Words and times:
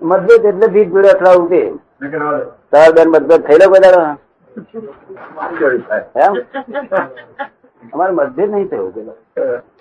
મતભેદ 0.00 0.44
એટલે 0.44 0.68
ભીત 0.68 0.88
જોડે 0.90 1.08
અથડાવું 1.08 1.48
તે 1.48 1.60
તાર 2.72 2.92
બેન 2.92 3.08
મતભેદ 3.08 3.42
થયેલો 3.42 3.70
કોઈ 3.70 3.80
દાડો? 3.80 4.02
એમ? 6.16 6.32
અમારે 7.92 8.12
મતભેદ 8.12 8.50
નહીં 8.50 8.68
થયો 8.68 8.90
પેલો 8.90 9.12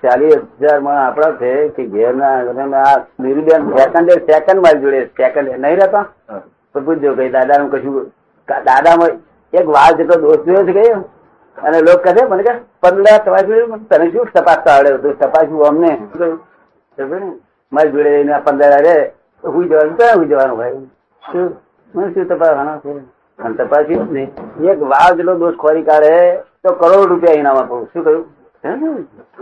ચાલીસ 0.04 0.42
હજારમાં 0.60 0.98
આપડા 1.00 1.38
છે 1.40 1.52
કે 1.70 1.84
ઘેર 1.88 2.16
ના 2.16 2.84
આ 2.84 2.96
નીરુબેન 3.20 3.70
સેકન્ડ 3.74 4.10
સેકન્ડ 4.28 4.62
મારી 4.62 4.82
જોડે 4.82 5.02
સેકન્ડ 5.18 5.54
નહીં 5.58 5.78
રહેતા? 5.78 6.06
તો 6.76 6.82
પૂછજો 6.82 7.16
કઈ 7.16 7.30
દાદા 7.30 7.60
નું 7.60 7.70
કશું 7.70 8.12
દાદામાં 8.48 9.20
એક 9.54 9.68
વાર 9.68 9.92
જેટલો 9.98 10.18
દોષ 10.18 10.46
જોયો 10.46 10.66
છે 10.66 10.74
કઈ 10.74 10.96
અને 11.58 11.78
લોક 11.82 12.02
કહે 12.04 12.26
મને 12.26 12.44
કે 12.44 12.54
પંદર 12.82 13.20
તપાસ 13.20 13.46
તને 13.90 14.12
શું 14.12 14.34
તપાસતા 14.34 14.76
આવડે? 14.76 14.98
તું 15.00 15.16
તપાસ્યું 15.16 15.68
અમને? 15.68 15.92
મારી 17.72 17.92
જોડે 17.94 18.42
પંદર 18.46 18.74
હારે 18.74 18.96
હુઈ 19.44 19.70
જવાનું 19.70 19.98
ક્યાં 19.98 20.20
હું 20.20 20.30
જવાનું 20.30 20.58
ભાઈ 20.60 20.80
શું 21.24 22.14
શું 22.14 22.28
તપાસવાના 22.30 22.80
છે? 22.84 22.94
અને 23.40 23.54
જ 24.60 24.72
એક 24.72 24.80
વાર 24.94 25.10
જેટલો 25.18 25.36
દોષ 25.44 25.60
ખોરી 25.64 25.86
કાઢે 25.90 26.16
તો 26.64 26.74
કરોડ 26.82 27.10
રૂપિયા 27.12 27.40
ઇનામ 27.42 27.60
આપું. 27.62 27.86
શું 27.94 28.04
કહ્યું? 28.04 28.26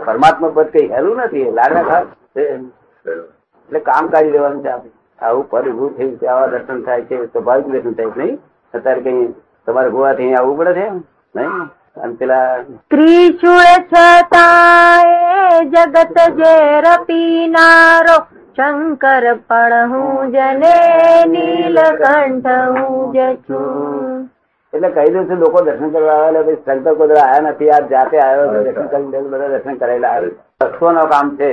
પરમાત્મા 0.06 0.52
પદ 0.58 0.68
કઈ 0.74 0.92
હેલું 0.94 1.22
નથી 1.24 1.46
લાડવા 1.58 1.84
ખા 1.88 2.02
એટલે 2.42 3.80
કામ 3.88 4.12
કાઢી 4.14 4.36
લેવાનું 4.36 4.62
છે 4.62 4.70
આવું 5.18 5.44
પદ 5.50 5.66
ઉભું 5.72 5.96
થયું 5.96 6.14
છે, 6.20 6.26
આવા 6.28 6.52
દર્શન 6.52 6.84
થાય 6.86 7.08
છે 7.08 7.16
સ્વાભાવિક 7.24 7.66
દર્શન 7.72 7.94
થાય 7.98 8.12
નહીં? 8.16 8.38
અત્યારે 8.74 9.02
કઈ 9.08 9.26
તમારે 9.66 9.90
ગોવાથી 9.96 10.32
આવવું 10.34 10.56
પડે 10.58 10.72
છે 10.78 10.86
નહીં? 11.34 11.66
અને 12.04 12.14
પેલા 12.20 12.48
ત્રિશુળ 12.92 13.68
છતાંય 13.90 15.60
જગત 15.74 16.18
ઝેર 16.40 16.86
પીનારો 17.10 18.16
શંકર 18.56 19.24
પણ 19.48 19.90
હું 19.90 20.32
જને 20.32 20.74
નીલકંઠ 21.28 22.48
હું 22.68 23.12
જ 23.12 23.26
છું 23.46 24.28
એટલે 24.72 24.90
કહી 24.90 25.10
દઉં 25.10 25.26
છું 25.28 25.40
લોકો 25.40 25.62
દર્શન 25.62 25.90
કરવા 25.90 26.18
આવેલા 26.18 26.44
પછી 26.44 26.62
શંકર 26.66 26.94
કોઈ 26.96 27.18
આયા 27.18 27.42
નથી 27.46 27.70
આ 27.70 27.80
જાતે 27.90 28.16
આવ્યો 28.20 28.52
છે, 28.54 28.62
દર્શન 28.68 28.88
કરીને 29.10 29.28
બધા 29.28 29.48
દર્શન 29.48 29.78
કરેલા 29.78 30.12
આવે 30.12 30.30
ભક્તો 30.60 30.92
નો 30.92 31.06
કામ 31.06 31.36
છે 31.38 31.50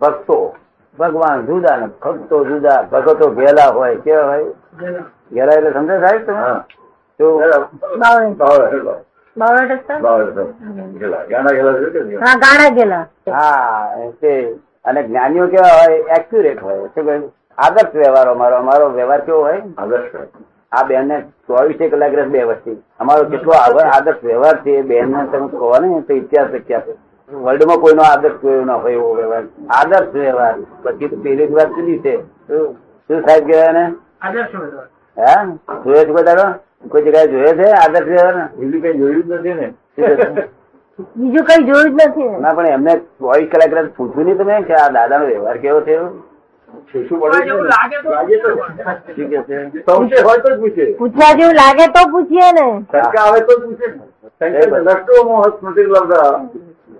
ભક્તો 0.00 0.38
ભગવાન 0.98 1.46
જુદા 1.46 1.76
ને 1.76 1.86
ભક્તો 2.02 2.44
જુદા 2.44 2.78
ભગતો 2.92 3.30
ઘેલા 3.32 3.70
હોય 3.72 3.96
કેવા 3.98 4.26
હોય 4.26 4.46
ઘેલા 5.32 5.56
એટલે 5.56 5.72
સમજે 5.72 6.00
સાહેબ 6.00 6.22
તમે 6.24 6.34
હા. 6.36 6.64
તો 7.20 7.26
બાવળે 7.98 8.78
બાવળે, 9.36 9.64
રસ્તા? 9.70 9.98
બાવળે. 10.00 10.44
ગેલા. 10.94 11.24
ગેલા 11.26 11.44
હા 12.20 12.36
ગાણા 12.38 12.70
ગયેલા 12.70 13.04
હા 13.28 13.86
તે 14.20 14.32
અને 14.86 15.02
જ્ઞાનીઓ 15.02 15.48
કેવા 15.48 15.76
હોય 15.78 15.96
એક્યુરેટ 16.18 16.60
હોય. 16.60 16.88
શું 16.94 17.04
કહ્યું? 17.04 17.32
આદર્શ 17.58 17.94
વ્યવહાર 17.94 18.28
અમારો. 18.28 18.56
અમારો 18.56 18.88
વ્યવહાર 18.90 19.20
કેવો 19.20 19.40
હોય? 19.40 19.62
આદર્શ 19.78 20.14
આ 20.72 20.84
બેન 20.84 21.08
ને 21.08 21.16
ચોવીસે 21.46 21.90
કલાક 21.90 22.14
રસ 22.14 22.28
બે 22.28 22.44
વસ્તી. 22.44 22.78
અમારો 23.00 23.24
કેટલો 23.24 23.52
આદર્શ 23.52 24.22
વ્યવહાર 24.22 24.56
છે 24.62 24.78
એ 24.78 24.82
બેન 24.82 25.10
ને 25.10 25.26
તમે 25.32 25.48
કહો 25.48 25.72
ને 25.80 26.02
તો 26.02 26.14
ઇતિહાસ 26.14 26.50
લખ્યા 26.52 26.96
વર્લ્ડમાં 27.30 27.80
કોઈનો 27.80 28.02
આદર્શ 28.02 28.38
કોઈ 28.40 28.64
ના 28.64 28.74
હોય 28.74 28.94
એવો 28.94 29.14
વ્યવહાર. 29.14 29.44
આદર્શ 29.70 30.12
વ્યવહાર. 30.12 30.54
પછી 30.82 31.08
તો 31.08 31.16
પેલી 31.16 31.46
વાત 31.46 31.70
જુદી 31.70 32.00
છે? 32.00 32.14
શું? 32.46 32.76
સાહેબ 33.26 33.48
કહેવાય 33.48 33.72
ને 33.72 33.84
હે? 35.16 35.34
જોયે 35.84 36.04
છે 36.04 36.12
કોઈ 36.12 36.24
દાડો 36.24 36.46
કોઈ 36.88 37.02
જગ્યાએ 37.02 37.28
જોયે 37.28 37.54
છે 37.54 37.72
આદર્શ 37.72 38.06
વ્યવહાર? 38.06 38.48
બીજું 38.58 38.82
કઈ 38.82 38.98
જોયું 38.98 39.22
જ 39.22 39.32
નથી 39.32 39.54
ને? 39.54 39.68
બીજું 40.98 41.44
કઈ 41.44 41.64
જોયું 41.64 41.98
જ 41.98 42.04
નથી 42.04 42.28
ના. 42.40 42.54
પણ 42.54 42.66
એમને 42.68 42.92
ચોવીસ 43.18 43.50
કલાક 43.50 43.70
કદાચ 43.70 43.88
પૂછ્યું 43.96 44.26
નહીં 44.26 44.38
તમે 44.38 44.62
કે 44.62 44.74
આ 44.74 44.88
વ્યવહાર 45.24 45.58
કેવો 45.58 45.80
છે 45.80 45.96
ને? 45.96 46.08
લાગે 47.66 48.38
તો 48.38 48.50
શું 49.14 49.28
કે 49.30 49.42
છે? 49.42 49.58
સંશય 49.82 50.22
હોય 50.22 50.38
તો 50.38 50.50
જ 50.50 50.60
પૂછે. 50.60 50.86
પૂછવા 50.94 51.32
જેવું 51.34 51.54
લાગે 51.54 51.84
તો 51.88 52.02
પૂછીએ 52.10 52.48
ને. 52.52 52.66
આવે 53.18 53.40
તો 53.40 53.54
પૂછે. 53.60 53.86
ને. 53.86 54.00
શંકા 54.40 54.80
લટકોમાં 54.80 55.52
સ્મૃતિ 55.58 55.82
લબ્ધા. 55.84 56.32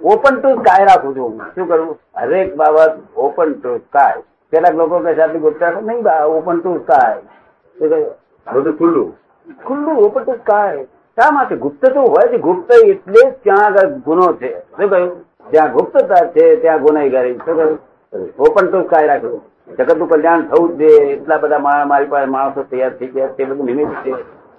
ઓપન 0.04 0.34
ટુ 0.36 0.50
કાય 0.62 0.84
રાખું 0.84 1.14
છું 1.14 1.32
શું 1.54 1.68
કરવું 1.68 1.96
હરેક 2.16 2.54
બાબત 2.56 2.98
ઓપન 3.18 3.54
ટુ 3.54 3.78
કાય. 3.90 4.20
કેટલાક 4.52 4.74
લોકો 4.74 5.00
કહે 5.00 5.14
છે 5.14 5.22
આપણી 5.22 5.40
ગુપ્તા 5.40 5.70
નહીં 5.80 6.02
બા 6.02 6.24
ઓપન 6.28 6.60
ટુ 6.60 6.74
કાય. 6.84 7.16
બધું 8.46 8.76
ખુલ્લું. 8.78 9.08
ખુલ્લું 9.64 10.04
ઓપન 10.04 10.22
ટુ 10.22 10.34
સ્કાય 10.34 10.84
શા 11.18 11.30
માટે 11.32 11.56
ગુપ્ત 11.56 11.80
તો 11.88 12.00
હોય 12.06 12.28
છે 12.28 12.38
ગુપ્ત 12.40 12.70
એટલે 12.74 13.20
જ 13.20 13.34
ત્યાં 13.42 13.66
આગળ 13.74 13.98
ગુનો 14.02 14.26
છે 14.36 14.50
શું 14.70 14.88
કહ્યું 14.88 15.10
જ્યાં 15.46 15.72
ગુપ્તતા 15.72 16.22
છે 16.30 16.46
ત્યાં 16.58 16.82
ગુનેગારી 16.82 17.36
શું 17.38 17.56
કહ્યું 17.56 17.78
ઓપન 18.40 18.66
ટુ 18.66 18.82
સ્કાય 18.82 19.08
રાખ્યું 19.08 19.42
જગતનું 19.70 20.08
કલ્યાણ 20.08 20.48
થવું 20.48 20.72
જ 20.72 20.82
જોઈએ 20.82 21.12
એટલા 21.12 21.38
બધા 21.38 21.58
માણસ 21.60 21.88
મારી 21.88 22.10
પાસે 22.10 22.30
માણસો 22.30 22.64
તૈયાર 22.64 22.94
થઈ 22.98 23.10
ગયા 23.10 23.34
તે 23.36 23.46
બધું 23.46 23.66
નિમિત્ત 23.66 23.98
છે 24.04 24.14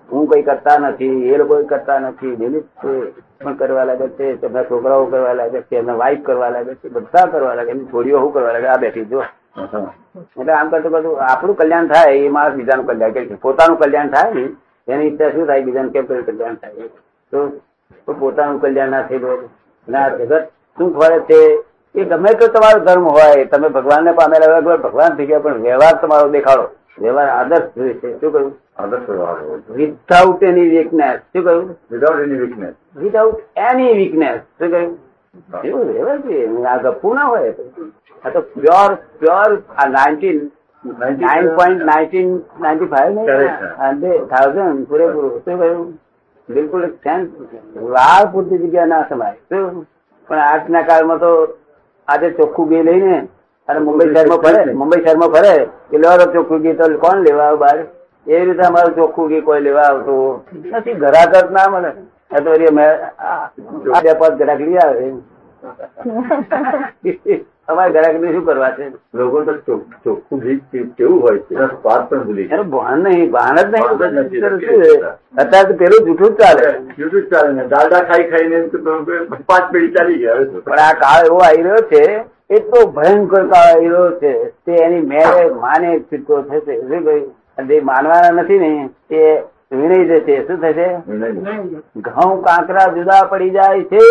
હું 0.10 0.28
કઈ 0.28 0.44
કરતા 0.44 0.78
નથી 0.82 1.32
એ 1.32 1.38
લોકો 1.38 1.58
કઈ 1.58 1.68
કરતા 1.68 2.00
નથી 2.02 2.36
નિમિત્ત 2.38 2.68
છે 2.82 2.94
પણ 3.40 3.58
કરવા 3.58 3.86
લાગે 3.86 4.08
છે 4.18 4.36
તેમના 4.38 4.64
છોકરાઓ 4.66 5.08
કરવા 5.08 5.34
લાગે 5.36 5.64
છે 5.64 5.78
એમના 5.78 5.98
વાઈફ 5.98 6.24
કરવા 6.24 6.52
લાગે 6.52 6.76
છે 6.76 6.90
બધા 6.92 7.28
કરવા 7.30 7.56
લાગે 7.56 7.72
એમની 7.72 7.92
છોડીઓ 7.92 8.20
શું 8.20 8.32
કરવા 8.34 8.54
લાગે 8.54 8.68
આ 8.68 8.78
બેઠી 8.80 9.06
જો 9.08 9.22
હા. 9.22 9.90
એટલે 10.36 10.54
આમ 10.54 10.70
કરતું 10.70 10.92
કરતું 10.92 11.20
આપણું 11.26 11.58
કલ્યાણ 11.58 11.90
થાય 11.90 12.16
એ 12.20 12.30
માણસ 12.32 12.56
બીજાનું 12.56 12.88
કલ્યાણ 12.88 13.14
કરે 13.14 13.28
છે 13.28 13.44
પોતાનું 13.44 13.78
કલ્યાણ 13.80 14.12
થાય 14.12 14.34
ને 14.36 14.46
એની 14.88 15.08
ઈચ્છા 15.08 15.32
શું 15.32 15.48
થાય? 15.48 15.62
બીજાને 15.62 15.90
કેમ 15.90 16.06
કરી 16.06 16.28
કલ્યાણ 16.28 16.56
થાય. 16.56 16.90
તો 17.34 18.14
પોતાનું 18.20 18.62
કલ્યાણ 18.62 18.92
ના 18.96 19.08
થયેલું 19.08 19.50
આ 19.88 20.10
જગત 20.10 20.44
શું 20.78 20.94
ફરે 21.00 21.20
છે? 21.30 21.40
એ 21.96 22.04
ગમે 22.12 22.32
તો 22.40 22.48
તમારો 22.56 22.80
ધર્મ 22.86 23.08
હોય 23.18 23.46
તમે 23.52 23.70
ભગવાનને 23.78 24.12
પામેલા 24.20 24.62
હોય 24.68 24.78
ભગવાન 24.86 25.18
થઈ 25.18 25.28
ગયા 25.30 25.46
પણ 25.46 25.64
વ્યવહાર 25.68 25.96
તમારો 26.02 26.30
દેખાડો. 26.36 26.66
વ્યવહાર 27.00 27.30
આદર્શ 27.30 27.68
જોઈએ 27.76 27.94
છે. 28.02 28.10
શું 28.20 28.32
કહ્યું? 28.34 28.54
આદર્શ 28.78 29.10
વ્યવહાર 29.10 29.38
વિધાઉટ 29.78 30.44
એની 30.44 30.70
વીકનેસ 30.76 31.20
શું 31.34 31.44
કહ્યું? 31.44 31.66
Without 31.92 32.20
any 32.26 32.40
weakness 32.44 32.76
without 33.04 33.38
any 33.70 33.94
weakness 34.02 34.40
શું 34.60 34.70
કહ્યું? 34.72 34.94
એવું 35.64 35.84
વ્યવહાર 35.94 36.18
જોઈએ 36.18 36.66
આ 36.74 36.78
ગપુ 36.86 37.14
ના 37.14 37.28
હોય. 37.32 37.54
આ 38.26 38.30
તો 38.30 38.42
પ્યોર 38.54 38.90
પ્યોર 39.20 39.50
આ 39.78 39.90
nineteen 39.96 40.40
nine 40.84 41.48
point 41.56 41.84
nineteen 41.86 42.30
ninety 42.60 42.90
Correct, 43.28 43.62
five 43.78 44.28
thousand 44.30 44.88
પૂરેપૂરું 44.88 45.42
શું 45.42 45.58
કહ્યું 45.58 45.88
બિલકુલ 46.50 46.84
એક 46.84 47.08
વાર 47.92 48.24
પૂરતી 48.32 48.60
જગ્યા 48.60 48.86
ના 48.88 49.06
સમાય 49.06 49.36
શું 49.50 49.86
પણ 50.30 50.40
આજના 50.44 50.84
કાળમાં 50.84 51.20
તો 51.20 51.32
આજે 52.08 52.28
ચોખ્ખું 52.34 52.70
ઘી 52.70 52.84
લઈને 52.84 53.16
અને 53.68 53.80
મુંબઈ 53.82 54.10
શહેરમાં 54.10 54.42
ફરે 54.44 54.74
મુંબઈ 54.76 55.02
શહેરમાં 55.02 55.32
ફરે 55.32 55.54
કે 55.90 55.98
લેવા 55.98 56.18
દો 56.20 56.28
ચોખ્ખું 56.34 56.62
ઘી 56.62 56.76
તો 56.76 56.90
કોણ 57.00 57.24
લેવા 57.24 57.48
આવે 57.48 57.60
બહાર 57.60 57.80
એ 58.28 58.46
રીતે 58.46 58.64
અમારું 58.66 58.96
ચોખ્ખું 58.96 59.30
ઘી 59.30 59.42
કોઈ 59.42 59.62
લેવા 59.62 59.88
આવતું 59.88 60.40
નથી 60.74 60.96
ઘરાકર 60.96 61.52
ના 61.52 61.68
મળે 61.70 61.92
એ 62.32 62.38
તો 62.38 62.50
વળી 62.50 62.68
અમે 62.68 62.86
આ- 62.86 63.50
આ 63.94 64.02
બે 64.04 64.16
પાંચ 64.16 64.38
ઘરાક 64.38 64.60
લઈ 64.62 64.80
આવે 64.80 65.14
અમારે 67.68 67.92
ઘરાક 67.92 68.16
શું 68.34 68.46
કરવા 68.46 68.70
છે? 68.70 68.86
લોકો 69.16 69.42
તો 69.44 69.78
ચોખ્ખું 70.04 70.40
ઘી 70.40 70.60
કેવું 70.98 71.22
હોય 71.22 71.40
છે? 71.48 71.56
વાત 71.84 72.10
પણ 72.10 72.24
ભૂલી. 72.24 72.44
એનું 72.52 72.70
ભાન 72.70 73.00
નહીં 73.00 73.32
ભાન 73.32 73.56
જ 73.56 73.66
નહીં? 73.74 73.88
અત્યારે 75.38 75.74
પેલું 75.82 76.06
જૂઠું 76.06 76.30
જ 76.30 76.40
ચાલે. 76.42 76.68
YouTube 77.00 77.28
ચાલે 77.34 77.52
ને. 77.54 77.68
દાદા 77.74 78.00
ખાઈ 78.12 78.30
ખાઈને 78.32 78.60
પાંચ 79.50 79.72
પેઢી 79.74 79.92
ચાલી 79.98 80.18
ગયા 80.22 80.62
પણ 80.70 80.84
આ 80.86 80.94
કાળ 81.04 81.26
એવો 81.26 81.40
આવી 81.48 81.64
રહ્યો 81.68 81.84
છે 81.92 82.04
એટલો 82.50 82.86
ભયંકર 82.92 83.44
કાળ 83.48 83.68
આવી 83.74 83.90
રહ્યો 83.90 84.12
છે. 84.24 84.34
તે 84.66 84.80
એની 84.86 85.04
મેળે 85.12 85.44
માને 85.66 86.00
છૂટકો 86.00 86.42
થશે. 86.42 86.80
શું 86.80 87.06
કહ્યું? 87.06 87.30
અને 87.58 87.80
માનવાના 87.92 88.42
નથી 88.42 88.60
ને 88.60 88.72
તે 89.10 89.22
વિનય 89.72 90.02
જશે 90.12 90.36
શું 90.48 90.58
થશે? 90.62 90.90
નહીં. 91.08 91.80
ઘઉં 92.10 92.42
કાંકરા 92.48 92.88
જુદા 92.96 93.22
પડી 93.30 93.50
જાય 93.50 93.84
છે. 93.94 94.04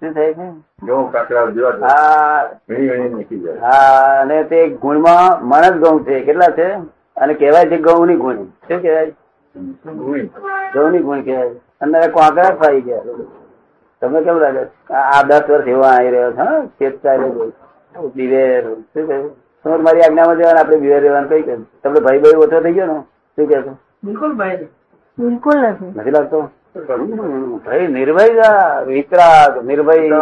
શું 0.00 0.12
થાય 0.14 0.34
છે? 0.34 0.46
ઘઉં 0.84 1.12
કાકરા 1.12 1.50
જેવા 1.50 1.70
જ 1.70 1.82
આ 1.82 2.42
વીણી 2.68 2.88
વીણી 2.88 3.14
નીકળી 3.14 3.38
જાય. 3.38 3.58
હા 3.60 4.20
અને 4.20 4.44
તે 4.44 4.68
ગુણમાં 4.68 5.46
મણદ 5.46 5.84
ઘઉં 5.84 6.04
છે. 6.04 6.20
કેટલા 6.20 6.46
છે? 6.46 6.68
અને 7.16 7.34
કહેવાય 7.34 7.70
છે 7.70 7.78
ઘઉં 7.78 8.06
ની 8.06 8.16
ગુણ. 8.16 8.36
શું 8.68 8.82
કહેવાય? 8.82 9.12
ઘઉં 10.74 10.90
ની 10.92 10.98
ગુણ 10.98 11.20
કહેવાય. 11.20 11.50
અંદર 11.80 12.10
કાંકરા 12.10 12.56
ફાઈ 12.56 12.80
ગયા. 12.80 13.02
તમને 14.02 14.20
કેમ 14.22 14.38
લાગે? 14.38 14.62
આ 14.90 15.22
દસ 15.22 15.48
વર્ષ 15.48 15.68
એવા 15.68 15.90
આવી 15.90 16.10
રહ્યો 16.10 16.32
છે 16.32 16.36
હા? 16.38 16.62
ચેત 16.78 17.02
ચાલે 17.02 17.28
દિવેર 18.14 18.62
શું 18.64 19.06
કહ્યું 19.06 19.30
તમારે 19.64 19.82
મારી 19.82 20.02
આજ્ઞામાં 20.02 20.36
જવાનું 20.38 20.58
આપણે 20.58 20.80
દિવેર 20.80 21.00
રહેવાનું 21.00 21.28
કઈ 21.28 21.42
કહ્યું 21.42 21.66
તમને 21.82 22.00
ભાઈ 22.00 22.18
ભાઈ 22.18 22.36
ઓછો 22.36 22.60
થઈ 22.60 22.72
ગયો 22.72 22.86
ને? 22.86 22.98
શું 23.38 23.46
કહે 23.46 24.32
ભાઈ. 24.34 24.68
બિલકુલ 25.18 25.56
નથી. 25.56 25.92
નથી 25.96 26.10
લાગતો? 26.10 26.50
ભાઈ 26.74 27.88
નિર્ભય 27.88 28.50
વિતરાગ 28.84 29.64
નિર્ભય. 29.64 30.18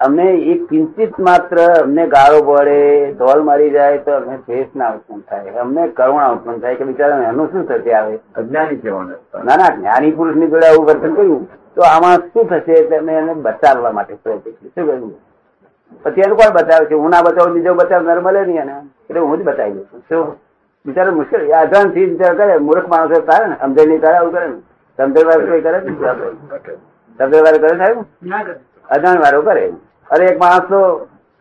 અમને 0.00 0.26
એ 0.44 0.54
કિંચિત 0.66 1.18
માત્ર 1.18 1.58
અમને 1.82 2.06
ગાળો 2.06 2.40
પડે 2.42 2.78
ધોલ 3.14 3.42
મારી 3.42 3.70
જાય 3.70 3.98
તો 3.98 4.12
અમને 4.12 4.38
દ્વેષ 4.38 4.70
ના 4.74 4.92
ઉત્પન્ન 4.92 5.20
થાય 5.22 5.60
અમને 5.60 5.82
કરુણા 5.90 6.32
ઉત્પન્ન 6.32 6.60
થાય 6.60 6.76
કે 6.76 6.84
બિચારા 6.84 7.28
એનું 7.28 7.50
શું 7.50 7.66
થશે 7.66 7.92
આવે 7.92 8.14
અજ્ઞાની 8.34 8.80
કહેવાનું 8.80 9.20
ના 9.44 9.56
ના 9.56 9.70
જ્ઞાની 9.76 10.12
પુરુષની 10.12 10.48
જોડે 10.48 10.66
આવું 10.66 10.86
વર્તન 10.86 11.14
કર્યું 11.14 11.44
તો 11.76 11.80
આમાં 11.84 12.26
શું 12.32 12.48
થશે 12.48 12.72
એટલે 12.74 12.96
એને 13.14 13.34
બચાવવા 13.36 13.92
માટે 13.92 14.14
પ્રયત્ન. 14.22 14.52
શું 14.64 14.84
કહ્યું 14.84 15.14
પછી 16.04 16.22
એનું 16.22 16.36
કોણ 16.36 16.52
બતાવે 16.54 16.84
છે 16.86 16.94
હું 16.96 17.10
ના 17.10 17.22
બચાવું 17.22 17.54
બીજો 17.54 17.74
બચાવ 17.74 18.02
નર્મલે 18.04 18.40
નહીં 18.42 18.60
એને 18.60 18.74
એટલે 19.08 19.20
હું 19.20 19.38
જ 19.38 19.44
બતાવી 19.44 19.74
દઉં 19.74 19.86
છું 19.86 20.02
શું 20.08 20.24
બિચારો 20.86 21.12
મુશ્કેલ. 21.12 21.42
અજાણથી 21.62 22.06
વિચાર 22.12 22.34
કરે 22.36 22.58
મૂર્ખ 22.58 22.88
માણસો 22.88 23.20
તારે 23.30 23.46
ને 23.48 23.56
સમજણ 23.62 23.88
નહીં 23.88 24.00
તારે 24.04 24.16
આવું 24.18 24.32
કરે 24.34 24.46
ને. 24.48 24.58
સમજણ 24.98 25.26
વાળો 25.28 25.46
કોઈ 25.48 25.62
કરે. 25.66 25.78
સમજણ 27.18 27.44
વાળો 27.46 27.58
કરે 27.64 27.74
સાહેબ 27.80 27.98
અજાણ 28.88 29.18
વાળો 29.24 29.42
કરે. 29.48 29.64
અરે 30.10 30.24
એક 30.30 30.38
માણસ 30.44 30.68
તો 30.70 30.80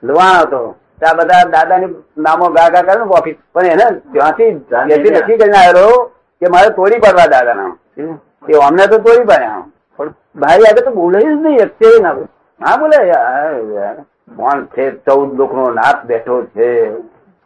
લુવાણ 0.04 0.42
હતો. 0.42 0.62
ત્યાં 1.00 1.18
બધા 1.20 1.46
દાદાની 1.54 1.92
નામો 2.26 2.46
ગા 2.58 2.70
ગા 2.74 2.84
કરે 2.84 2.98
ને 3.00 3.06
ઓફિસ 3.20 3.38
પણ 3.54 3.72
એને 3.74 3.86
ત્યાંથી 4.14 4.52
જેથી 4.90 5.16
નક્કી 5.16 5.40
કરીને 5.42 5.58
આવેલો 5.62 5.88
કે 6.42 6.52
મારે 6.54 6.70
તોડી 6.78 7.02
પાડવા 7.06 7.32
દાદા 7.34 7.56
નામ 7.62 7.74
એ 8.50 8.62
અમને 8.68 8.88
તો 8.88 8.98
તોડી 9.00 9.28
પાડ્યા. 9.32 9.64
પણ 10.00 10.14
ભાઈ 10.42 10.68
આગળ 10.70 10.86
તો 10.86 10.92
બોલે 10.92 11.20
જ 11.22 11.28
નહીં 11.44 11.64
અત્યારે 11.66 12.00
ના 12.06 12.14
ના 12.14 12.28
હા 12.62 12.78
બોલે 12.78 12.98
યાર. 13.08 13.98
કોણ 14.38 14.60
છે? 14.76 14.86
ચૌદ 15.06 15.30
લોકો 15.40 15.56
નો 15.56 15.66
નાથ 15.80 16.02
બેઠો 16.10 16.36
છે. 16.56 16.70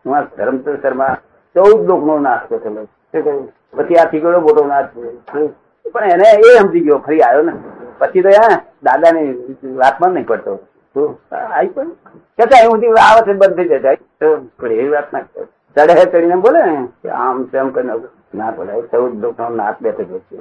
હું 0.05 0.15
આ 0.15 0.23
ધર્મચંદ્ર 0.37 0.77
શર્મા 0.83 1.15
ચૌદ 1.55 1.87
લોક 1.89 2.05
નો 2.05 2.19
નાશ 2.19 2.45
કહ્યું? 2.49 3.51
પછી 3.77 3.95
આ 3.95 4.05
થીગડો 4.05 4.39
મોટો 4.41 4.65
નાથ 4.65 4.89
છે. 4.97 5.47
પણ 5.89 6.03
એને 6.03 6.27
એ 6.37 6.57
સમજી 6.59 6.79
ગયો 6.79 6.97
ફરી 6.97 7.21
આવ્યો 7.21 7.41
ને. 7.41 7.53
પછી 7.97 8.21
તો 8.21 8.29
હા 8.29 8.61
દાદા 8.83 9.11
ની 9.11 9.55
વાતમાં 9.75 10.11
નહીં 10.11 10.27
પડતો. 10.27 10.59
આવી 11.31 11.67
પણ 11.67 11.89
કે 12.37 12.43
અહીં 12.43 12.69
સુધી 12.69 12.87
આવે 12.87 13.21
છે 13.27 13.37
બંધ 13.37 13.55
થઈ 13.55 13.79
જાય. 13.79 13.97
પણ 14.59 14.71
એવી 14.71 14.89
વાત 14.89 15.13
ના 15.13 15.19
કરે. 15.19 15.45
ચડે 15.75 16.05
ચડીને 16.11 16.35
બોલે 16.35 16.61
ને 16.65 17.09
આમ 17.09 17.43
તેમ 17.43 17.69
કરીને 17.69 17.93
ના 18.35 18.51
બોલાય 18.51 18.81
ચૌદ 18.81 19.21
લોક 19.21 19.39
નો 19.39 19.49
નાથ 19.49 19.81
બેઠેલો 19.81 20.19
છે. 20.19 20.37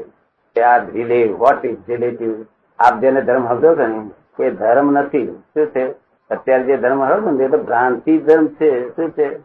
કે 0.54 0.62
આ 0.62 0.76
રિલેટિવ 0.84 1.36
વોટ 1.38 1.64
ઇઝ 1.64 1.76
રિલેટિવ 1.88 2.32
આપ 2.78 3.00
જેને 3.00 3.20
ધર્મ 3.22 3.46
હતો 3.46 3.74
છો 3.76 3.86
ને 3.86 4.44
એ 4.44 4.50
ધર્મ 4.50 4.98
નથી. 4.98 5.26
શું 5.54 5.66
છે? 5.66 5.84
અત્યારે 6.30 6.64
જે 6.64 6.76
ધર્મ 6.76 7.02
હતો 7.02 7.30
ને 7.30 7.44
એ 7.44 7.48
તો 7.48 7.58
ભ્રાંતિ 7.58 8.18
ધર્મ 8.18 8.46
છે. 8.46 8.70
શું 8.96 9.10
છે? 9.10 9.38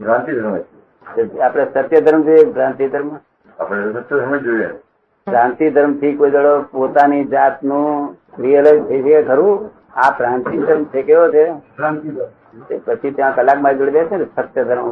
ભ્રાંતિ 0.00 0.32
ધર્મ 0.32 0.58
છે. 0.58 0.77
આપણે 1.16 1.64
સત્ય 1.74 2.00
ધર્મ 2.00 2.22
જોઈએ 2.22 2.44
ભ્રાંતિ 2.52 2.88
ધર્મ? 2.88 3.08
આપણે 3.58 4.02
સત્ય 4.02 4.38
જોઈએ. 4.38 4.68
ભ્રાંતિ 5.26 5.70
ધર્મથી 5.70 6.16
કોઈ 6.16 6.30
દડો 6.30 6.52
પોતાની 6.72 7.24
જાતનું 7.24 7.86
રિયલાઇઝ 8.38 8.82
થઈ 8.82 9.02
જાય 9.02 9.22
ખરું? 9.22 9.70
આ 9.96 10.10
ભ્રાંતિ 10.18 10.56
ધર્મ 10.58 10.84
છે 10.84 11.02
કેવો 11.02 11.26
છે? 11.32 11.44
પછી 12.86 13.10
ત્યાં 13.10 13.34
કલાકમાં 13.34 13.78
જોડે 13.78 14.04
છે 14.04 14.16
ને 14.16 14.26
સત્ય 14.36 14.64
ધર્મ 14.64 14.86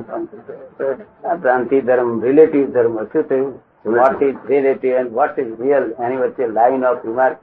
આ 1.24 1.36
ભ્રાંતિ 1.36 1.80
ધર્મ 1.80 2.10
રિલેટિવ 2.22 2.66
ધર્મ 2.72 2.98
શું 3.04 3.22
થયું? 3.28 3.54
What 3.86 4.22
is 4.22 4.36
relative 4.48 4.92
and 4.94 5.10
what 5.12 5.38
is 5.38 5.54
real 5.60 5.84
એની 5.98 6.16
વચ્ચે 6.16 6.44
લાઈન 6.48 6.84
ઓફ 6.84 7.06
રિમાર્ક 7.06 7.38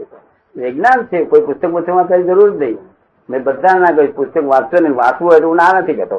વિજ્ઞાન 0.56 1.08
છે 1.12 1.26
કોઈ 1.26 1.46
પુસ્તક 1.48 1.66
પુસ્તક 1.72 1.90
વાંચવાની 1.90 2.30
જરૂર 2.30 2.50
જ 2.52 2.62
નહીં. 2.62 2.78
મેં 3.30 3.44
બધા 3.44 3.80
ના 3.80 3.96
કહ્યું 3.98 4.16
પુસ્તક 4.16 4.46
વાંચો 4.54 4.76
ને 4.84 4.90
વાંચવું 5.02 5.30
હોય 5.30 5.40
તો 5.40 5.48
હું 5.48 5.58
ના 5.62 5.80
નથી 5.80 5.94
કહેતો? 6.00 6.18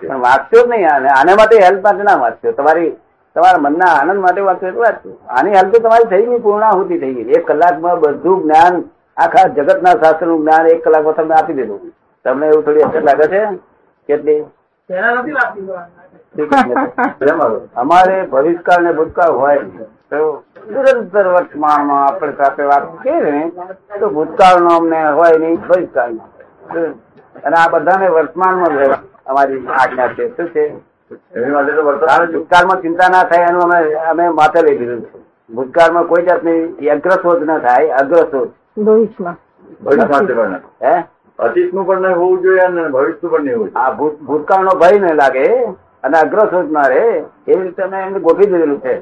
પણ 0.00 0.20
વાંચશો 0.20 0.58
જ 0.60 0.68
નહીં 0.70 0.88
આને 0.90 1.08
આના 1.10 1.36
માટે 1.36 1.56
હેલ્પ 1.64 1.80
માટે 1.84 2.02
ના 2.02 2.18
વાંચશો. 2.22 2.52
તમારી 2.52 2.90
તમારા 3.36 3.62
મનના 3.66 3.92
આનંદ 3.98 4.20
માટે 4.20 4.40
વાંચો 4.40 4.66
એટલે 4.66 4.82
વાંચો 4.82 5.08
આની 5.28 5.56
હેલ્પ 5.58 5.70
તો 5.72 5.78
તમારી 5.80 6.10
થઈ 6.12 6.26
ગઈ 6.26 6.40
પૂર્ણાહુતિ 6.40 7.00
થઈ 7.00 7.14
ગઈ. 7.16 7.32
એક 7.32 7.44
કલાકમાં 7.46 8.00
બધું 8.00 8.38
જ્ઞાન 8.42 8.74
આખા 9.16 9.46
જગતના 9.50 9.96
શાસ્ત્રનું 10.02 10.40
જ્ઞાન 10.42 10.66
એક 10.66 10.80
કલાકમાં 10.84 11.16
તમને 11.16 11.34
આપી 11.34 11.56
દીધું 11.56 11.82
તમને 12.24 12.44
એવું 12.46 12.64
થોડી 12.64 12.84
અસર 12.84 13.02
લાગે 13.02 13.26
છે? 13.28 13.40
કેટલી? 14.08 14.42
અમારે 17.76 18.16
ભવિષ્યકાળ 18.26 18.82
ને 18.84 18.92
ભૂતકાળ 18.92 19.32
હોય. 19.34 19.62
નિરંતર 20.66 21.26
વર્તમાનમાં 21.26 22.02
આપણે 22.02 22.32
સાથે 22.36 22.62
વાત 22.64 22.84
કરીએ 23.02 23.30
ને 23.30 23.42
તો 24.00 24.06
ભૂતકાળ 24.10 24.58
નો 24.62 24.70
અમને 24.76 25.00
હોય 25.12 25.38
નહીં 25.38 25.58
ભવિષ્યકાળ 25.58 26.14
અને 27.44 27.56
આ 27.56 27.68
બધાને 27.68 28.08
વર્તમાનમાં 28.10 28.72
જ 28.72 28.78
રહેવા 28.78 29.02
અમારી 29.26 29.66
આજ્ઞા 29.80 30.08
છે. 30.08 30.28
શું 30.36 30.48
છે? 30.48 30.64
ભૂતકાળમાં 32.32 32.82
ચિંતા 32.82 33.08
ના 33.08 33.24
થાય 33.24 33.46
એનું 33.48 33.62
અમે 33.62 33.94
અમે 33.94 34.28
માથે 34.28 34.60
લઈ 34.62 34.78
લીધું 34.78 35.00
છે. 35.02 35.18
ભૂતકાળમાં 35.50 36.04
કોઈ 36.04 36.22
જાતની 36.22 36.88
અગ્રશોધ 36.88 37.42
ના 37.42 37.58
થાય 37.58 37.88
અગ્રશોધ 38.00 38.50
ભવિષ્યમાં. 38.78 39.36
ભવિષ્ય 39.84 40.06
માટે 40.06 40.34
પણ 40.34 40.60
હે? 40.84 40.94
પણ 41.86 42.00
નહીં 42.00 42.16
હોવું 42.16 42.42
જોઈએ 42.42 42.60
અને 42.60 42.88
ભવિષ્યનું 42.88 43.30
પણ 43.30 43.44
નહીં 43.44 43.56
હોવું 43.56 43.70
આ 43.76 43.90
ભૂતકાળ 44.26 44.64
નો 44.64 44.74
ભય 44.80 44.98
નહીં 44.98 45.14
લાગે 45.14 45.46
અને 46.04 46.18
અગ્રશોધ 46.18 46.70
ના 46.70 46.88
રે 46.88 47.02
એવી 47.48 47.62
રીતે 47.62 47.82
અમે 47.82 47.98
એમને 48.02 48.18
ગોઠવી 48.20 48.46
દીધેલું 48.46 48.80
છે. 48.80 48.94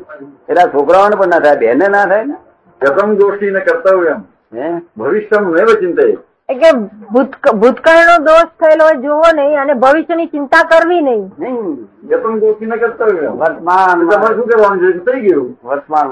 એટલે 0.48 0.62
છોકરાઓને 0.74 1.16
પણ 1.16 1.28
ના 1.28 1.38
થાય 1.38 1.56
બેને 1.56 1.88
ના 1.88 2.06
થાય 2.06 2.24
ને? 2.24 2.36
જખમ 2.80 3.14
દોષી 3.14 3.50
ને 3.50 3.60
ગોષ્ઠી 3.60 4.00
ને 4.00 4.10
એમ. 4.10 4.22
હે? 4.54 4.80
ભવિષ્યમ 4.98 5.50
નહીં 5.50 5.66
ચિંતય 5.80 6.06
એટલે 6.48 6.72
ભૂત- 7.12 7.52
ભૂતકાળનો 7.52 8.24
દોષ 8.24 8.42
થયેલો 8.42 8.84
હોય 8.84 9.02
જોવો 9.02 9.22
નહીં 9.34 9.60
અને 9.60 9.74
ભવિષ્યની 9.74 10.26
ચિંતા 10.26 10.62
કરવી 10.62 11.00
નહીં. 11.00 11.30
વર્તમાન 13.28 14.08
શું 14.34 14.48
કરવાનું 14.48 14.92
છે? 14.92 15.12
થઈ 15.12 15.20
ગયું. 15.20 15.58
વર્તમાન 15.64 16.08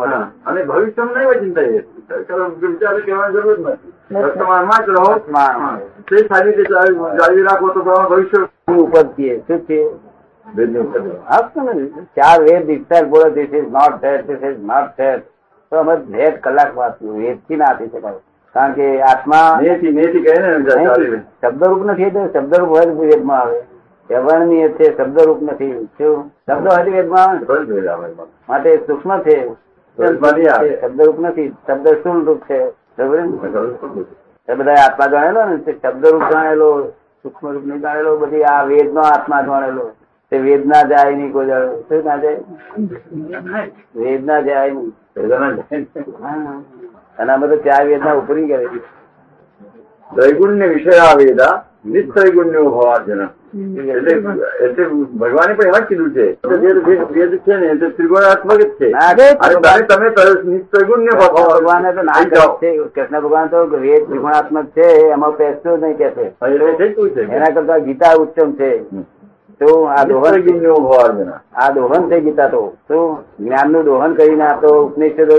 અને 0.47 0.63
ભવિષ્યમ 0.65 1.11
નૈવ 1.17 1.33
ચિંતય 1.33 1.63
વિચારે 2.67 3.01
કહેવાની 3.01 3.33
જરૂર 3.33 3.59
નથી. 3.59 3.93
વર્તમાનમાં 4.15 4.87
જ 4.87 4.89
રહો. 4.89 5.13
વર્તમાન. 5.13 5.79
તે 5.79 6.17
સારી 6.17 6.51
રીતે 6.51 6.63
જાળવી 6.63 6.99
જાળવી 6.99 7.43
રાખો 7.43 7.69
તો 7.69 7.81
ભવિષ્ય 7.81 8.73
ઉપર 8.73 9.03
છીએ 9.03 9.39
શું 9.39 9.61
છે. 9.61 9.91
ચાર 11.97 12.43
વેદ 12.43 12.71
itself 12.71 13.03
બોલે 13.03 13.41
this 13.41 13.57
is 13.57 13.69
not 13.69 14.01
that 14.01 14.31
this 14.31 14.47
is 14.47 14.59
not 14.59 14.85
that 14.85 15.21
તો 15.71 15.77
અમે 15.77 15.97
ધેટ 15.97 16.41
કલાક 16.41 16.77
વાત 16.77 17.03
વેદથી 17.03 17.57
ના 17.57 17.65
આપી 17.65 17.87
શકાય. 17.87 18.13
કારણ 18.55 18.73
કે 18.73 18.87
આત્મા 19.03 19.61
શબ્દરૂપ 21.43 21.81
નથી 21.85 22.03
એટલે 22.03 22.25
શબ્દરૂપ 22.33 22.69
હોય 22.69 22.87
તો 22.87 23.05
વેદમાં 23.11 23.41
આવે. 23.41 23.59
વ્યવહારની 24.11 24.69
છે 24.69 24.87
શબ્દરૂપ 24.97 25.43
નથી. 25.43 25.89
શું? 25.99 26.31
શબ્દ 26.47 26.67
હોય 26.73 26.91
વેદમાં. 26.97 27.41
માટે 28.49 28.71
સૂક્ષ્મ 28.87 29.19
છે. 29.19 29.37
શબ્દરૂપ 30.83 31.21
નથી. 31.21 31.49
શબ્દ 31.67 31.87
સ્થૂળ 31.89 32.25
રૂપ 32.25 32.41
છે 32.45 32.59
બધા 34.55 34.81
આત્મા 34.85 35.07
જાણેલો 35.07 35.43
ને 35.45 35.57
તે 35.57 35.73
શબ્દરૂપ 35.73 36.23
જાણેલો 36.33 36.69
સૂક્ષ્મ 37.23 37.47
રૂપ 37.51 37.65
નહીં 37.67 37.81
જાણેલો 37.81 38.17
બધી 38.17 38.45
આ 38.45 38.63
વેદ 38.65 38.89
નો 38.95 39.01
આત્મા 39.01 39.43
જાણેલો. 39.43 39.91
તે 40.33 40.39
વેદના 40.39 40.83
જાય 40.83 41.15
નહીં 41.15 41.33
કોઈ 41.33 41.47
જાણે 41.47 41.81
શું 41.89 42.05
ના 42.05 42.17
જાય? 42.17 42.37
વેદ 43.97 44.25
ના 44.25 44.41
જાય 44.41 44.71
નહીં. 44.71 44.93
વેદના. 45.17 45.51
અને 47.19 47.33
અમે 47.33 47.47
તો 47.49 47.57
ચાર 47.57 47.87
વેદના 47.87 48.13
ઉપરી 48.13 48.49
કરે 48.49 48.67
ત્રૈગુણ્ય 50.11 50.67
વિષય 50.67 51.15
વેદા 51.19 51.53
નિસ્ત્રૈગુણ્યો 51.87 52.65
ભવાર્જન. 52.71 53.23
એટલે 53.91 54.13
એટલે 54.65 54.85
ભગવાને 55.23 55.55
પણ 55.55 55.67
એમાં 55.67 55.81
જ 55.81 55.89
કીધું 55.89 56.11
છે. 56.15 56.27
વેદ 57.15 57.39
છે 57.47 57.57
ને 57.57 57.67
એટલે 57.67 57.89
ત્રિગુણાત્મક 57.91 58.61
જ 58.61 58.69
છે. 58.81 58.91
અને 58.91 59.83
તમે 59.91 60.09
નિસ્ત્રૈગુણ્ય 60.51 61.17
ભગવાને 61.23 61.93
તો 61.93 62.03
ના 62.03 62.23
જાઓ. 62.35 62.53
છે. 62.63 62.71
કૃષ્ણ 62.95 63.21
ભગવાન 63.21 63.47
તો 63.47 63.59
વેદ 63.67 64.07
ત્રિગુણાત્મક 64.09 64.67
છે 64.77 64.87
એમાં 65.17 65.37
પેસતો 65.37 65.77
જ 65.77 65.83
નહીં 65.83 65.97
કે 65.97 66.09
છે. 66.11 66.27
એના 67.37 67.51
કરતા 67.51 67.79
ગીતા 67.79 68.15
ઉત્તમ 68.21 68.53
છે. 68.53 68.71
તો 69.63 69.85
આ 69.85 70.05
દોહન 70.05 70.35
નિસ્ત્રૈગુણ્યો 70.35 71.35
આ 71.55 71.71
દોહન 71.71 72.11
છે 72.11 72.21
ગીતા 72.21 72.49
તો 72.49 72.63
શું 72.89 73.19
જ્ઞાનનું 73.41 73.85
દોહન 73.85 74.15
કરીને 74.15 74.45
આ 74.45 74.61
તો 74.61 74.85
ઉપનિષદો 74.87 75.37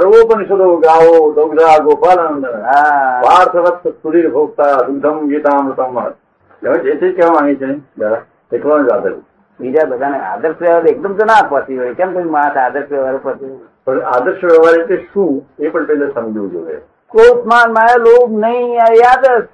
સર્વોપનિષદો 0.00 0.76
ગાઓ 0.76 1.32
ડોગરા 1.32 1.78
ગોપાલ 1.78 2.18
હા. 2.18 3.22
પાર્થવત 3.24 3.88
સુધીર 4.02 4.30
ભોગતા 4.30 4.74
દુગ્ધમ 4.82 5.26
ગીતામૃતમ 5.28 5.98
હવે 5.98 6.78
જે 6.78 6.94
તે 6.94 7.12
કહેવા 7.12 7.32
માંગે 7.32 7.54
છે 7.54 7.80
જરા 7.98 8.22
જ 8.50 8.90
આદર 8.90 9.14
બીજા 9.60 9.84
બધાને 9.84 10.18
આદર્શ 10.18 10.60
વ્યવહાર 10.60 10.86
એકદમ 10.86 11.14
તો 11.14 11.24
ના 11.24 11.48
પહોંચી 11.48 11.78
હોય. 11.78 11.94
કેમ 11.94 12.12
કોઈ 12.12 12.22
માણસ 12.22 12.56
આદર્શ 12.56 12.90
વ્યવહાર 12.90 13.16
પહોંચી 13.16 13.58
પણ 13.84 14.00
આદર્શ 14.00 14.44
વ્યવહાર 14.44 14.80
એટલે 14.80 14.96
શું? 14.96 15.46
એ 15.58 15.68
પણ 15.68 15.84
પહેલા 15.84 16.06
સમજવું 16.14 16.52
જોઈએ. 16.52 16.78
ક્રોધમાન 17.10 17.72
માયા 17.72 17.96
લોભ 17.96 18.30
નહીં 18.30 18.80
આ 18.80 18.92
યાદ. 18.92 19.48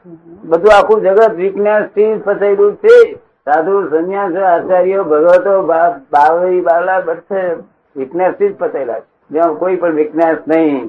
બધું 0.45 0.73
આખું 0.79 1.01
જગત 1.01 1.35
વિજ્ઞાનથી 1.35 2.15
ફસાયેલું 2.15 2.77
છે. 2.77 3.19
સાધુ 3.45 3.89
સંન્યાસ 3.89 4.37
આચાર્યો 4.37 5.05
ભગવતો 5.05 5.63
બાવરી 5.63 6.61
બાવલા 6.61 7.01
બધે 7.01 7.55
વિજ્ઞાનથી 7.97 8.49
જ 8.49 8.57
પતેલા 8.57 9.01
છે. 9.01 9.05
જેમાં 9.31 9.55
કોઈ 9.55 9.77
પણ 9.77 9.93
વિજ્ઞાન 9.93 10.37
નહીં. 10.49 10.85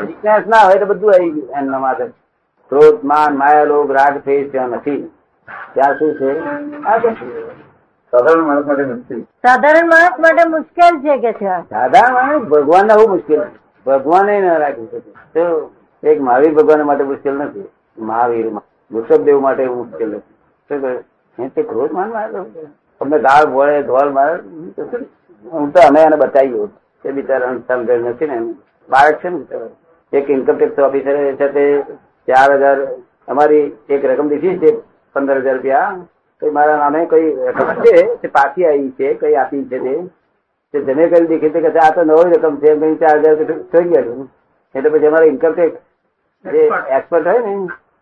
વિજ્ઞાન 0.00 0.42
ના 0.48 0.56
હોય 0.56 0.74
તો 0.74 0.86
બધું 0.86 1.10
આવી 1.10 1.30
ગયું 1.30 1.48
એમના 1.58 1.78
માથે 1.78 2.04
ક્રોધ 2.68 3.04
માન 3.04 3.36
માયા 3.36 3.64
લોક 3.64 3.90
રાગ 3.90 4.18
દ્વેષ 4.18 4.52
ત્યાં 4.52 4.68
નથી. 4.68 5.10
ત્યાં 5.74 5.94
શું 5.98 6.14
છે? 6.14 6.40
આ 6.84 6.98
સાધારણ 8.12 8.42
માણસ 8.42 8.66
માટે 8.66 8.84
મુશ્કેલ. 8.84 9.22
સાધારણ 9.22 9.86
માણસ 9.86 10.20
માટે 10.20 10.48
મુશ્કેલ 10.48 11.00
છે 11.00 11.18
કે 11.18 11.32
છે? 11.32 11.62
સાધારણ 11.62 12.14
માણસ 12.14 12.42
ભગવાન 12.42 12.86
બહુ 12.86 13.08
મુશ્કેલ 13.08 13.40
છે. 13.44 13.58
ભગવાને 13.86 14.40
ન 14.40 14.58
રાખી 14.58 14.86
શકે 14.86 15.00
તો 15.00 15.70
એક 16.02 16.20
મહાવીર 16.20 16.54
ભગવાન 16.54 16.82
માટે 16.82 17.04
મુશ્કેલ 17.04 17.34
નથી. 17.34 17.68
મહાવીર 17.98 18.46
વૃષભદેવ 18.92 19.40
માટે 19.40 19.62
એવું 19.62 19.78
મુશ્કેલ 19.78 20.08
નથી. 20.08 20.34
શું 20.68 20.82
કહ્યું? 20.82 21.00
એ 21.00 21.13
તે 21.38 21.62
ક્રોધ 21.64 21.92
માનવા 21.92 22.44
અમને 23.00 23.18
ગાળ 23.20 23.46
ભોળે 23.48 23.82
ધોલ 23.84 24.12
મારે. 24.12 24.40
હું 25.44 25.72
તો 25.72 25.80
અમે 25.80 26.00
એને 26.00 26.16
બતાવ્યું 26.16 26.72
તે 27.04 27.12
બિચારા 27.12 27.52
સમજણ 27.60 28.08
નથી 28.08 28.26
ને 28.26 28.38
બાળક 28.88 29.20
છે 29.20 29.30
ને 29.30 29.60
એક 30.12 30.28
ઇન્કમટેક્સ 30.30 30.78
ઓફિસર 30.80 31.16
છે 31.36 31.48
તે 31.50 31.64
ચાર 32.28 32.50
હજાર 32.54 32.78
અમારી 33.28 33.64
એક 33.88 34.04
રકમ 34.04 34.28
દીધી 34.28 34.58
છે 34.58 34.70
પંદર 35.16 35.38
હજાર 35.38 35.56
રૂપિયા. 35.56 35.94
તો 36.42 36.52
મારા 36.52 36.78
નામે 36.78 37.00
કઈ 37.06 37.30
રકમ 37.48 37.82
છે 37.82 37.94
તે 38.20 38.28
પાછી 38.30 38.66
આવી 38.66 38.92
છે 38.96 39.16
કઈ 39.16 39.36
આપી 39.36 39.64
છે 39.68 39.78
તે? 39.80 39.94
જમે 40.74 41.08
કરી 41.08 41.26
દેખી 41.28 41.50
કે 41.66 41.78
આ 41.78 41.92
તો 41.92 42.04
નવી 42.04 42.32
રકમ 42.32 42.56
છે 42.58 42.76
કઈ 42.76 42.98
ચાર 42.98 43.16
હજાર 43.18 43.36
થઈ 43.72 43.88
ગયા 43.90 44.26
એટલે 44.74 44.90
પછી 44.90 45.08
અમારા 45.08 45.32
ઇન્કમ 45.32 45.52
ટેક્સ 45.52 45.80
જે 46.44 46.62
એક્સપર્ટ 46.90 47.26
હોય 47.26 47.42
ને 47.42 47.54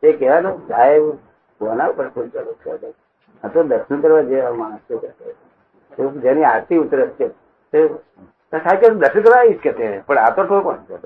તે 0.03 0.13
કહેવાનું 0.15 0.61
સાહેબ 0.69 1.05
કોના 1.61 1.91
ઉપર 1.91 2.07
ફોન 2.15 2.31
કરો 2.31 2.55
છે 2.63 2.93
આ 3.45 3.49
તો 3.49 3.63
દર્શન 3.63 4.01
કરવા 4.01 4.23
જેવા 4.23 4.53
માણસ 4.53 4.79
છે 4.91 6.09
જેની 6.09 6.45
આરતી 6.45 6.77
ઉતરે 6.77 7.07
છે 7.07 7.29
કે 7.73 7.89
દર્શન 8.91 9.21
કરવા 9.21 9.39
આવીશ 9.39 9.61
કે 9.63 9.73
તે? 9.73 10.03
પણ 10.07 10.19
આ 10.19 10.31
તો 10.31 10.61
કોણ 10.61 10.77
છે? 10.77 10.97